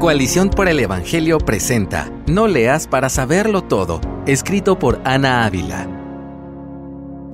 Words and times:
Coalición 0.00 0.48
por 0.48 0.66
el 0.66 0.80
Evangelio 0.80 1.36
presenta 1.36 2.10
No 2.26 2.48
leas 2.48 2.88
para 2.88 3.10
saberlo 3.10 3.60
todo, 3.60 4.00
escrito 4.26 4.78
por 4.78 4.98
Ana 5.04 5.44
Ávila. 5.44 5.86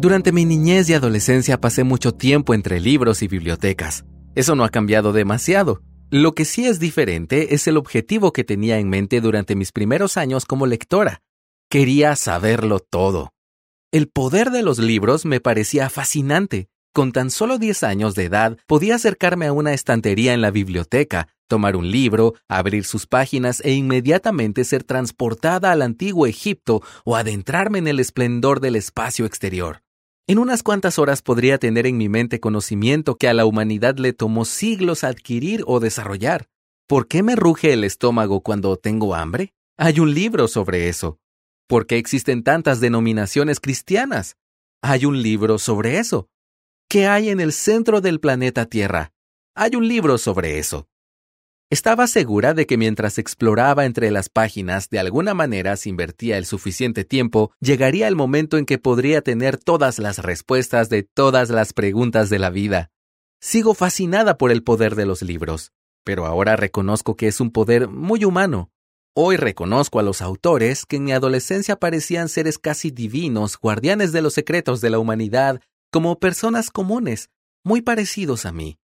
Durante 0.01 0.33
mi 0.33 0.45
niñez 0.45 0.91
y 0.91 0.95
adolescencia 0.95 1.61
pasé 1.61 1.85
mucho 1.85 2.11
tiempo 2.11 2.55
entre 2.55 2.81
libros 2.81 3.23
y 3.23 3.29
bibliotecas. 3.29 4.05
Eso 4.35 4.57
no 4.57 4.65
ha 4.65 4.71
cambiado 4.71 5.13
demasiado. 5.13 5.81
Lo 6.11 6.33
que 6.33 6.45
sí 6.45 6.67
es 6.67 6.81
diferente 6.81 7.55
es 7.55 7.69
el 7.69 7.77
objetivo 7.77 8.33
que 8.33 8.43
tenía 8.43 8.81
en 8.81 8.89
mente 8.89 9.21
durante 9.21 9.55
mis 9.55 9.71
primeros 9.71 10.17
años 10.17 10.45
como 10.45 10.67
lectora. 10.67 11.23
Quería 11.71 12.17
saberlo 12.17 12.81
todo. 12.81 13.31
El 13.93 14.09
poder 14.09 14.51
de 14.51 14.65
los 14.65 14.81
libros 14.81 15.25
me 15.25 15.39
parecía 15.39 15.89
fascinante. 15.89 16.67
Con 16.93 17.13
tan 17.13 17.31
solo 17.31 17.59
10 17.59 17.85
años 17.85 18.17
de 18.17 18.25
edad 18.25 18.57
podía 18.67 18.97
acercarme 18.97 19.47
a 19.47 19.53
una 19.53 19.73
estantería 19.73 20.35
en 20.35 20.41
la 20.41 20.51
biblioteca, 20.51 21.29
tomar 21.47 21.77
un 21.77 21.91
libro, 21.91 22.35
abrir 22.49 22.85
sus 22.85 23.07
páginas 23.07 23.61
e 23.65 23.73
inmediatamente 23.73 24.65
ser 24.65 24.85
transportada 24.85 25.73
al 25.73 25.83
antiguo 25.83 26.27
Egipto 26.27 26.83
o 27.05 27.17
adentrarme 27.17 27.79
en 27.79 27.89
el 27.89 28.01
esplendor 28.01 28.61
del 28.61 28.77
espacio 28.77 29.27
exterior. 29.27 29.83
En 30.29 30.39
unas 30.39 30.63
cuantas 30.63 30.99
horas 30.99 31.23
podría 31.23 31.59
tener 31.59 31.87
en 31.87 31.97
mi 31.97 32.09
mente 32.09 32.41
conocimiento 32.41 33.17
que 33.17 33.29
a 33.29 33.35
la 33.35 33.47
humanidad 33.47 33.97
le 33.99 34.13
tomó 34.13 34.45
siglos 34.45 35.05
adquirir 35.05 35.63
o 35.67 35.79
desarrollar. 35.79 36.49
¿Por 36.89 37.07
qué 37.07 37.23
me 37.23 37.37
ruge 37.37 37.73
el 37.73 37.85
estómago 37.85 38.41
cuando 38.41 38.77
tengo 38.77 39.15
hambre? 39.15 39.53
Hay 39.77 40.01
un 40.01 40.15
libro 40.15 40.49
sobre 40.49 40.89
eso. 40.89 41.19
¿Por 41.69 41.87
qué 41.87 41.99
existen 41.99 42.43
tantas 42.43 42.81
denominaciones 42.81 43.61
cristianas? 43.61 44.37
Hay 44.83 45.05
un 45.05 45.23
libro 45.23 45.59
sobre 45.59 45.99
eso. 45.99 46.29
¿Qué 46.89 47.07
hay 47.07 47.29
en 47.29 47.41
el 47.41 47.53
centro 47.53 48.01
del 48.01 48.21
planeta 48.21 48.67
Tierra? 48.67 49.13
Hay 49.55 49.75
un 49.75 49.89
libro 49.89 50.19
sobre 50.19 50.59
eso. 50.59 50.89
Estaba 51.69 52.07
segura 52.07 52.55
de 52.55 52.65
que 52.65 52.77
mientras 52.77 53.19
exploraba 53.19 53.87
entre 53.87 54.13
las 54.13 54.29
páginas, 54.29 54.89
de 54.89 55.01
alguna 55.01 55.35
manera, 55.35 55.77
si 55.77 55.89
invertía 55.89 56.39
el 56.39 56.47
suficiente 56.47 57.05
tiempo, 57.05 57.51
llegaría 57.59 58.07
el 58.07 58.15
momento 58.15 58.57
en 58.57 58.67
que 58.67 58.79
podría 58.79 59.21
tener 59.21 59.57
todas 59.57 59.99
las 59.99 60.19
respuestas 60.19 60.91
de 60.91 61.03
todas 61.03 61.51
las 61.51 61.73
preguntas 61.73 62.31
de 62.31 62.39
la 62.39 62.51
vida. 62.51 62.93
Sigo 63.41 63.75
fascinada 63.75 64.39
por 64.39 64.53
el 64.53 64.63
poder 64.63 64.95
de 64.95 65.07
los 65.07 65.23
libros, 65.23 65.73
pero 66.05 66.25
ahora 66.27 66.55
reconozco 66.55 67.17
que 67.17 67.27
es 67.27 67.41
un 67.41 67.51
poder 67.51 67.89
muy 67.89 68.25
humano. 68.25 68.71
Hoy 69.13 69.37
reconozco 69.37 69.99
a 69.99 70.05
los 70.05 70.23
autores 70.23 70.87
que 70.87 70.97
en 70.97 71.05
mi 71.05 71.13
adolescencia 71.13 71.75
parecían 71.75 72.29
seres 72.29 72.59
casi 72.61 72.93
divinos, 72.93 73.59
guardianes 73.59 74.13
de 74.13 74.23
los 74.23 74.35
secretos 74.35 74.81
de 74.81 74.91
la 74.91 75.01
humanidad, 75.01 75.61
como 75.91 76.21
personas 76.21 76.71
comunes, 76.71 77.29
muy 77.65 77.83
parecidos 77.83 78.47
a 78.47 78.53
mí. 78.53 78.79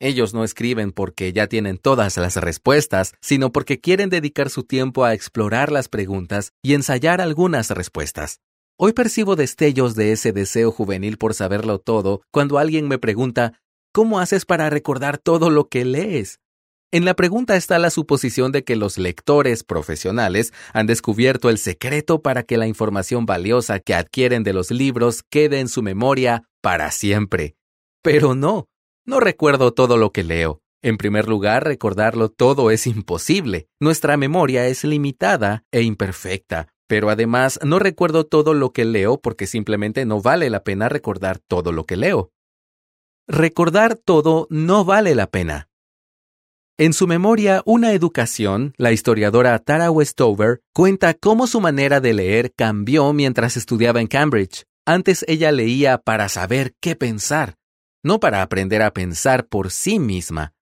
Ellos 0.00 0.32
no 0.32 0.44
escriben 0.44 0.92
porque 0.92 1.32
ya 1.32 1.48
tienen 1.48 1.78
todas 1.78 2.16
las 2.16 2.36
respuestas, 2.36 3.14
sino 3.20 3.50
porque 3.50 3.80
quieren 3.80 4.10
dedicar 4.10 4.48
su 4.48 4.62
tiempo 4.62 5.04
a 5.04 5.12
explorar 5.12 5.72
las 5.72 5.88
preguntas 5.88 6.52
y 6.62 6.74
ensayar 6.74 7.20
algunas 7.20 7.70
respuestas. 7.70 8.40
Hoy 8.78 8.92
percibo 8.92 9.34
destellos 9.34 9.96
de 9.96 10.12
ese 10.12 10.32
deseo 10.32 10.70
juvenil 10.70 11.18
por 11.18 11.34
saberlo 11.34 11.80
todo 11.80 12.22
cuando 12.30 12.58
alguien 12.58 12.86
me 12.86 12.98
pregunta 12.98 13.54
¿Cómo 13.92 14.20
haces 14.20 14.44
para 14.44 14.70
recordar 14.70 15.18
todo 15.18 15.50
lo 15.50 15.68
que 15.68 15.84
lees? 15.84 16.38
En 16.92 17.04
la 17.04 17.14
pregunta 17.14 17.56
está 17.56 17.78
la 17.78 17.90
suposición 17.90 18.52
de 18.52 18.62
que 18.62 18.76
los 18.76 18.96
lectores 18.98 19.64
profesionales 19.64 20.52
han 20.72 20.86
descubierto 20.86 21.50
el 21.50 21.58
secreto 21.58 22.22
para 22.22 22.44
que 22.44 22.56
la 22.58 22.66
información 22.66 23.26
valiosa 23.26 23.80
que 23.80 23.94
adquieren 23.94 24.44
de 24.44 24.52
los 24.52 24.70
libros 24.70 25.24
quede 25.28 25.60
en 25.60 25.68
su 25.68 25.82
memoria 25.82 26.44
para 26.60 26.90
siempre. 26.92 27.56
Pero 28.02 28.34
no, 28.34 28.68
no 29.08 29.20
recuerdo 29.20 29.72
todo 29.72 29.96
lo 29.96 30.12
que 30.12 30.22
leo. 30.22 30.60
En 30.82 30.98
primer 30.98 31.28
lugar, 31.28 31.64
recordarlo 31.64 32.28
todo 32.28 32.70
es 32.70 32.86
imposible. 32.86 33.66
Nuestra 33.80 34.18
memoria 34.18 34.66
es 34.66 34.84
limitada 34.84 35.64
e 35.72 35.80
imperfecta. 35.80 36.68
Pero 36.86 37.08
además, 37.08 37.58
no 37.64 37.78
recuerdo 37.78 38.26
todo 38.26 38.52
lo 38.52 38.74
que 38.74 38.84
leo 38.84 39.18
porque 39.18 39.46
simplemente 39.46 40.04
no 40.04 40.20
vale 40.20 40.50
la 40.50 40.62
pena 40.62 40.90
recordar 40.90 41.38
todo 41.38 41.72
lo 41.72 41.84
que 41.84 41.96
leo. 41.96 42.32
Recordar 43.26 43.96
todo 43.96 44.46
no 44.50 44.84
vale 44.84 45.14
la 45.14 45.26
pena. 45.26 45.70
En 46.76 46.92
su 46.92 47.06
memoria, 47.06 47.62
Una 47.64 47.92
educación, 47.92 48.74
la 48.76 48.92
historiadora 48.92 49.58
Tara 49.58 49.90
Westover 49.90 50.60
cuenta 50.74 51.14
cómo 51.14 51.46
su 51.46 51.62
manera 51.62 52.00
de 52.00 52.12
leer 52.12 52.52
cambió 52.54 53.14
mientras 53.14 53.56
estudiaba 53.56 54.02
en 54.02 54.06
Cambridge. 54.06 54.66
Antes 54.86 55.24
ella 55.28 55.50
leía 55.50 55.98
para 55.98 56.28
saber 56.28 56.74
qué 56.80 56.94
pensar, 56.94 57.57
no 58.08 58.20
para 58.20 58.40
aprender 58.40 58.80
a 58.80 58.94
pensar 58.94 59.48
por 59.48 59.70
sí 59.70 59.98
misma. 59.98 60.54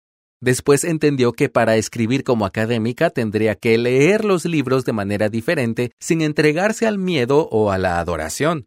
Después 0.43 0.83
entendió 0.83 1.33
que 1.33 1.49
para 1.49 1.77
escribir 1.77 2.25
como 2.25 2.45
académica 2.45 3.09
tendría 3.11 3.55
que 3.55 3.79
leer 3.79 4.25
los 4.25 4.45
libros 4.45 4.85
de 4.85 4.93
manera 4.93 5.29
diferente 5.29 5.93
sin 6.01 6.23
entregarse 6.23 6.89
al 6.89 6.99
miedo 6.99 7.49
o 7.53 7.71
a 7.71 7.79
la 7.79 8.01
adoración. 8.01 8.67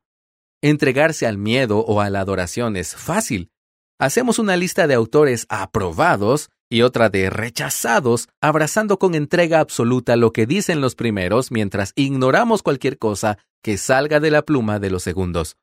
Entregarse 0.62 1.28
al 1.28 1.38
miedo 1.38 1.80
o 1.80 2.00
a 2.00 2.10
la 2.10 2.22
adoración 2.22 2.78
es 2.78 2.96
fácil. 2.96 3.52
Hacemos 4.00 4.40
una 4.40 4.56
lista 4.56 4.88
de 4.88 4.94
autores 4.94 5.46
aprobados 5.50 6.50
y 6.70 6.84
otra 6.84 7.10
de 7.10 7.30
rechazados, 7.30 8.30
abrazando 8.40 8.98
con 8.98 9.14
entrega 9.14 9.60
absoluta 9.60 10.16
lo 10.16 10.32
que 10.32 10.46
dicen 10.46 10.80
los 10.80 10.96
primeros 10.96 11.52
mientras 11.52 11.92
ignoramos 11.96 12.64
cualquier 12.64 12.98
cosa 12.98 13.40
que 13.62 13.78
salga 13.78 14.22
de 14.22 14.32
la 14.32 14.44
pluma 14.44 14.80
de 14.80 14.90
los 14.90 15.04
segundos. 15.04 15.58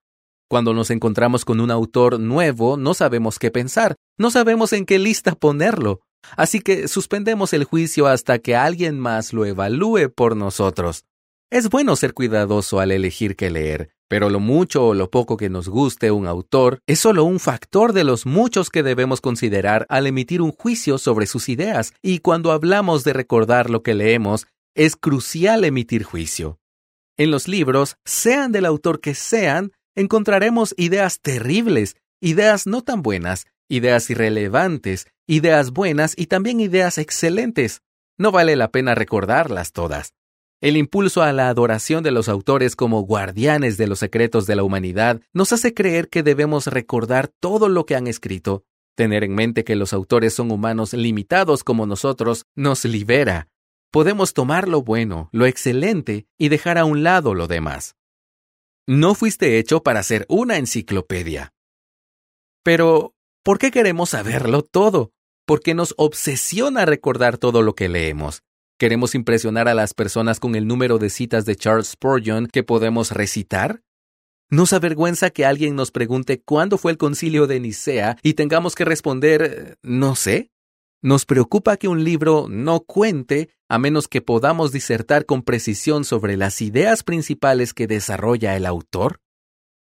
Cuando 0.49 0.73
nos 0.73 0.91
encontramos 0.91 1.45
con 1.45 1.61
un 1.61 1.73
autor 1.73 2.21
nuevo, 2.21 2.77
no 2.77 2.95
sabemos 2.95 3.41
qué 3.41 3.51
pensar, 3.51 3.97
no 4.17 4.31
sabemos 4.31 4.73
en 4.73 4.87
qué 4.87 5.01
lista 5.01 5.35
ponerlo. 5.35 6.01
Así 6.37 6.61
que 6.61 6.87
suspendemos 6.87 7.53
el 7.53 7.65
juicio 7.65 8.07
hasta 8.07 8.39
que 8.39 8.55
alguien 8.55 9.01
más 9.01 9.33
lo 9.33 9.45
evalúe 9.45 10.13
por 10.15 10.37
nosotros. 10.37 11.05
Es 11.51 11.69
bueno 11.69 11.97
ser 11.97 12.15
cuidadoso 12.15 12.79
al 12.79 12.93
elegir 12.93 13.35
qué 13.35 13.51
leer, 13.51 13.91
pero 14.09 14.31
lo 14.31 14.39
mucho 14.39 14.87
o 14.87 14.95
lo 14.95 15.11
poco 15.11 15.37
que 15.37 15.49
nos 15.49 15.69
guste 15.69 16.13
un 16.13 16.27
autor 16.29 16.81
es 16.87 17.01
solo 17.01 17.25
un 17.25 17.41
factor 17.41 17.93
de 17.93 18.05
los 18.05 18.25
muchos 18.25 18.71
que 18.71 18.85
debemos 18.85 19.21
considerar 19.21 19.85
al 19.89 20.07
emitir 20.07 20.43
un 20.43 20.53
juicio 20.53 20.99
sobre 20.99 21.27
sus 21.27 21.49
ideas, 21.49 21.93
y 22.03 22.21
cuando 22.21 22.53
hablamos 22.53 23.03
de 23.03 23.13
recordar 23.13 23.69
lo 23.71 23.83
que 23.83 23.95
leemos, 23.95 24.47
es 24.77 24.95
crucial 24.95 25.65
emitir 25.65 26.05
juicio. 26.05 26.59
En 27.17 27.31
los 27.31 27.49
libros, 27.49 27.97
sean 28.05 28.53
del 28.53 28.67
autor 28.67 29.01
que 29.01 29.15
sean, 29.15 29.73
encontraremos 29.97 30.75
ideas 30.77 31.21
terribles, 31.21 31.97
ideas 32.21 32.67
no 32.67 32.83
tan 32.83 33.03
buenas, 33.03 33.47
ideas 33.69 34.09
irrelevantes, 34.11 35.09
ideas 35.27 35.73
buenas 35.73 36.15
y 36.17 36.27
también 36.27 36.61
ideas 36.61 36.99
excelentes. 36.99 37.83
No 38.19 38.31
vale 38.31 38.55
la 38.55 38.71
pena 38.71 38.95
recordarlas 38.95 39.73
todas. 39.73 40.15
El 40.61 40.77
impulso 40.77 41.23
a 41.23 41.33
la 41.33 41.49
adoración 41.49 42.03
de 42.03 42.13
los 42.13 42.29
autores 42.29 42.77
como 42.77 43.03
guardianes 43.03 43.77
de 43.77 43.87
los 43.87 43.99
secretos 43.99 44.47
de 44.47 44.57
la 44.57 44.63
humanidad 44.63 45.21
nos 45.35 45.53
hace 45.53 45.75
creer 45.75 46.09
que 46.09 46.23
debemos 46.23 46.67
recordar 46.67 47.29
todo 47.29 47.69
lo 47.69 47.85
que 47.85 47.95
han 47.95 48.07
escrito. 48.07 48.65
Tener 48.95 49.25
en 49.25 49.35
mente 49.35 49.65
que 49.65 49.77
los 49.77 49.93
autores 49.93 50.33
son 50.33 50.51
humanos 50.51 50.95
limitados 50.95 51.63
como 51.63 51.85
nosotros 51.85 52.47
nos 52.55 52.87
libera. 52.87 53.49
Podemos 53.91 54.33
tomar 54.33 54.69
lo 54.69 54.83
bueno, 54.83 55.29
lo 55.33 55.45
excelente 55.45 56.27
y 56.39 56.49
dejar 56.49 56.79
a 56.79 56.87
un 56.87 57.03
lado 57.03 57.35
lo 57.35 57.47
demás. 57.47 57.96
No 58.89 59.17
fuiste 59.17 59.59
hecho 59.59 59.83
para 59.83 60.01
ser 60.05 60.27
una 60.29 60.59
enciclopedia. 60.59 61.53
Pero, 62.63 63.15
¿por 63.43 63.59
qué 63.59 63.73
queremos 63.73 64.11
saberlo 64.11 64.63
todo? 64.63 65.11
¿Por 65.45 65.61
qué 65.61 65.75
nos 65.75 65.93
obsesiona 65.97 66.85
recordar 66.87 67.37
todo 67.37 67.63
lo 67.63 67.75
que 67.75 67.89
leemos? 67.89 68.45
¿Queremos 68.79 69.17
impresionar 69.17 69.67
a 69.67 69.75
las 69.75 69.93
personas 69.93 70.39
con 70.39 70.55
el 70.55 70.69
número 70.69 70.99
de 70.99 71.11
citas 71.11 71.47
de 71.47 71.57
Charles 71.57 71.89
Spurgeon 71.89 72.47
que 72.47 72.63
podemos 72.63 73.11
recitar? 73.11 73.83
¿Nos 74.51 74.73
avergüenza 74.73 75.31
que 75.31 75.45
alguien 75.45 75.75
nos 75.75 75.91
pregunte 75.91 76.41
cuándo 76.41 76.79
fue 76.79 76.93
el 76.93 76.99
concilio 76.99 77.49
de 77.49 77.59
Nicea 77.59 78.19
y 78.23 78.35
tengamos 78.35 78.77
que 78.77 78.85
responder 78.85 79.79
no 79.83 80.15
sé? 80.15 80.53
Nos 81.07 81.25
preocupa 81.25 81.77
que 81.77 81.87
un 81.87 82.03
libro 82.03 82.49
no 82.51 82.81
cuente 82.81 83.51
a 83.69 83.79
menos 83.79 84.09
que 84.09 84.23
podamos 84.23 84.73
disertar 84.73 85.25
con 85.25 85.45
precisión 85.45 86.05
sobre 86.05 86.37
las 86.37 86.61
ideas 86.61 87.05
principales 87.05 87.75
que 87.75 87.87
desarrolla 87.87 88.57
el 88.57 88.67
autor. 88.67 89.21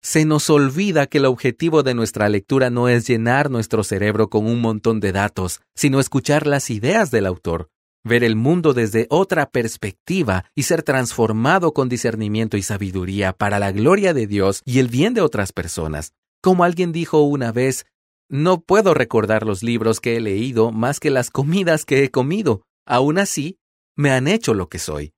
Se 0.03 0.25
nos 0.25 0.51
olvida 0.51 1.07
que 1.07 1.19
el 1.19 1.27
objetivo 1.27 1.85
de 1.85 1.95
nuestra 1.95 2.29
lectura 2.29 2.71
no 2.71 2.89
es 2.89 3.07
llenar 3.07 3.53
nuestro 3.53 3.85
cerebro 3.85 4.31
con 4.31 4.47
un 4.47 4.61
montón 4.61 4.99
de 4.99 5.13
datos, 5.13 5.61
sino 5.77 6.01
escuchar 6.01 6.49
las 6.49 6.71
ideas 6.71 7.13
del 7.13 7.27
autor, 7.27 7.71
ver 8.03 8.25
el 8.25 8.35
mundo 8.35 8.75
desde 8.75 9.07
otra 9.09 9.49
perspectiva 9.49 10.47
y 10.57 10.65
ser 10.65 10.83
transformado 10.83 11.73
con 11.73 11.89
discernimiento 11.89 12.57
y 12.57 12.65
sabiduría 12.65 13.33
para 13.33 13.61
la 13.61 13.71
gloria 13.71 14.13
de 14.13 14.27
Dios 14.27 14.61
y 14.65 14.81
el 14.81 14.89
bien 14.89 15.15
de 15.15 15.21
otras 15.21 15.53
personas. 15.53 16.15
Como 16.41 16.65
alguien 16.65 16.91
dijo 16.91 17.23
una 17.23 17.53
vez, 17.53 17.87
no 18.33 18.63
puedo 18.63 18.95
recordar 18.95 19.45
los 19.45 19.63
libros 19.63 20.01
que 20.01 20.17
he 20.17 20.21
leído 20.21 20.73
más 20.73 21.01
que 21.01 21.11
las 21.11 21.31
comidas 21.31 21.85
que 21.85 22.03
he 22.03 22.11
comido. 22.11 22.63
Aún 22.87 23.19
así, 23.19 23.59
me 23.95 24.11
han 24.11 24.27
hecho 24.27 24.55
lo 24.55 24.71
que 24.71 24.79
soy. 24.79 25.13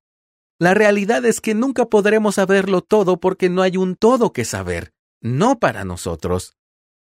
La 0.58 0.74
realidad 0.74 1.24
es 1.24 1.40
que 1.40 1.54
nunca 1.54 1.86
podremos 1.86 2.34
saberlo 2.34 2.80
todo 2.80 3.20
porque 3.20 3.48
no 3.48 3.62
hay 3.62 3.76
un 3.76 3.94
todo 3.94 4.32
que 4.32 4.44
saber, 4.44 4.92
no 5.20 5.60
para 5.60 5.84
nosotros. 5.84 6.56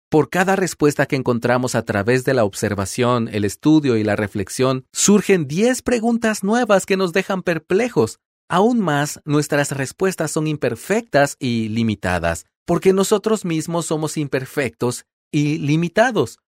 Por 0.08 0.30
cada 0.30 0.54
respuesta 0.54 1.06
que 1.06 1.16
encontramos 1.16 1.74
a 1.74 1.84
través 1.84 2.24
de 2.24 2.34
la 2.34 2.44
observación, 2.44 3.28
el 3.32 3.44
estudio 3.44 3.96
y 3.96 4.04
la 4.04 4.14
reflexión, 4.14 4.86
surgen 4.92 5.48
10 5.48 5.82
preguntas 5.82 6.44
nuevas 6.44 6.86
que 6.86 6.96
nos 6.96 7.12
dejan 7.12 7.42
perplejos. 7.42 8.20
Aún 8.48 8.78
más, 8.78 9.20
nuestras 9.24 9.72
respuestas 9.72 10.30
son 10.30 10.46
imperfectas 10.46 11.34
y 11.40 11.70
limitadas, 11.70 12.46
porque 12.64 12.92
nosotros 12.92 13.44
mismos 13.44 13.86
somos 13.86 14.16
imperfectos 14.16 15.06
y 15.32 15.58
limitados. 15.58 16.38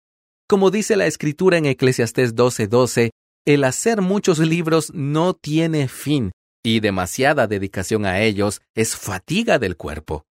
Como 0.47 0.71
dice 0.71 0.95
la 0.95 1.07
escritura 1.07 1.57
en 1.57 1.65
Eclesiastés 1.65 2.35
12:12, 2.35 3.11
el 3.45 3.63
hacer 3.63 4.01
muchos 4.01 4.39
libros 4.39 4.91
no 4.93 5.33
tiene 5.33 5.87
fin, 5.87 6.31
y 6.63 6.79
demasiada 6.79 7.47
dedicación 7.47 8.05
a 8.05 8.21
ellos 8.21 8.61
es 8.75 8.95
fatiga 8.95 9.59
del 9.59 9.77
cuerpo. 9.77 10.25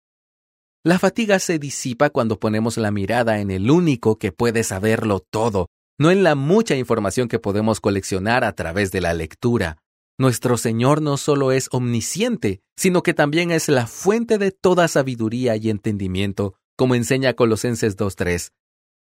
La 0.85 0.99
fatiga 0.99 1.39
se 1.39 1.59
disipa 1.59 2.11
cuando 2.11 2.39
ponemos 2.39 2.77
la 2.77 2.91
mirada 2.91 3.41
en 3.41 3.51
el 3.51 3.71
único 3.71 4.19
que 4.19 4.33
puede 4.33 4.63
saberlo 4.63 5.21
todo, 5.21 5.67
no 5.99 6.11
en 6.11 6.23
la 6.23 6.35
mucha 6.35 6.77
información 6.77 7.29
que 7.29 7.39
podemos 7.39 7.81
coleccionar 7.81 8.45
a 8.45 8.53
través 8.53 8.93
de 8.93 9.01
la 9.01 9.15
lectura. 9.15 9.79
Nuestro 10.19 10.57
Señor 10.57 11.03
no 11.03 11.17
solo 11.17 11.53
es 11.53 11.69
omnisciente, 11.73 12.61
sino 12.77 13.03
que 13.03 13.15
también 13.15 13.51
es 13.51 13.69
la 13.69 13.87
fuente 13.87 14.39
de 14.39 14.51
toda 14.51 14.89
sabiduría 14.89 15.57
y 15.57 15.71
entendimiento, 15.71 16.55
como 16.77 16.95
enseña 16.95 17.35
Colosenses 17.35 17.97
2.3. 17.97 18.53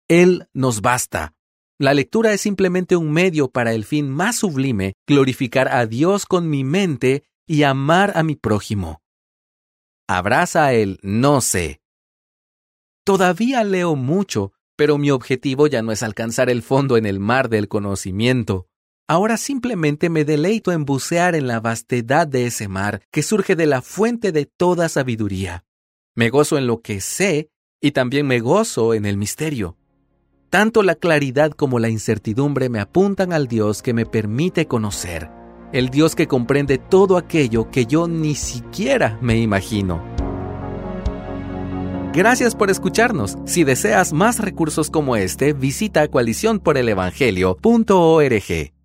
Él 0.07 0.47
nos 0.53 0.81
basta. 0.81 1.33
La 1.79 1.93
lectura 1.93 2.33
es 2.33 2.41
simplemente 2.41 2.95
un 2.95 3.11
medio 3.11 3.49
para 3.49 3.73
el 3.73 3.85
fin 3.85 4.09
más 4.09 4.37
sublime, 4.37 4.93
glorificar 5.05 5.67
a 5.67 5.85
Dios 5.85 6.25
con 6.25 6.49
mi 6.49 6.63
mente 6.63 7.25
y 7.45 7.63
amar 7.63 8.13
a 8.15 8.23
mi 8.23 8.35
prójimo. 8.35 9.01
Abraza 10.07 10.73
el 10.73 10.99
no 11.03 11.41
sé. 11.41 11.81
Todavía 13.03 13.63
leo 13.63 13.95
mucho, 13.95 14.53
pero 14.75 14.97
mi 14.97 15.11
objetivo 15.11 15.67
ya 15.67 15.81
no 15.81 15.91
es 15.91 16.01
alcanzar 16.01 16.49
el 16.49 16.61
fondo 16.61 16.97
en 16.97 17.05
el 17.05 17.19
mar 17.19 17.49
del 17.49 17.67
conocimiento. 17.67 18.67
Ahora 19.07 19.37
simplemente 19.37 20.09
me 20.09 20.25
deleito 20.25 20.71
en 20.71 20.83
bucear 20.83 21.35
en 21.35 21.47
la 21.47 21.59
vastedad 21.59 22.27
de 22.27 22.45
ese 22.45 22.67
mar 22.67 23.01
que 23.11 23.23
surge 23.23 23.55
de 23.55 23.65
la 23.65 23.81
fuente 23.81 24.31
de 24.31 24.45
toda 24.45 24.89
sabiduría. 24.89 25.65
Me 26.15 26.29
gozo 26.29 26.57
en 26.57 26.67
lo 26.67 26.81
que 26.81 26.99
sé 26.99 27.49
y 27.81 27.91
también 27.91 28.27
me 28.27 28.39
gozo 28.39 28.93
en 28.93 29.05
el 29.05 29.17
misterio. 29.17 29.77
Tanto 30.49 30.83
la 30.83 30.95
claridad 30.95 31.51
como 31.51 31.79
la 31.79 31.89
incertidumbre 31.89 32.69
me 32.69 32.79
apuntan 32.79 33.33
al 33.33 33.47
Dios 33.47 33.81
que 33.81 33.93
me 33.93 34.05
permite 34.05 34.65
conocer 34.65 35.29
el 35.73 35.89
Dios 35.89 36.15
que 36.15 36.27
comprende 36.27 36.77
todo 36.77 37.17
aquello 37.17 37.69
que 37.69 37.85
yo 37.85 38.07
ni 38.07 38.35
siquiera 38.35 39.19
me 39.21 39.37
imagino. 39.37 40.01
Gracias 42.13 42.55
por 42.55 42.69
escucharnos. 42.69 43.37
Si 43.45 43.65
deseas 43.65 44.13
más 44.13 44.39
recursos 44.39 44.89
como 44.89 45.17
este, 45.17 45.51
visita 45.53 46.07
coaliciónporelevangelio.org. 46.07 48.76